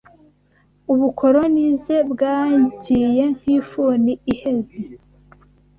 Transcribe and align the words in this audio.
Ubukolonize 0.91 1.95
bwagiye 2.11 3.23
nk’ifuni 3.37 4.13
iheze 4.33 4.77